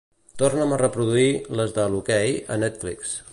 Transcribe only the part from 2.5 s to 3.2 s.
a Netflix.